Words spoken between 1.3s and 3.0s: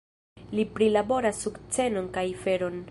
sukcenon kaj feron.